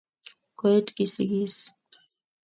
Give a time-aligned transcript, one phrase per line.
[0.59, 1.57] koet kosigis.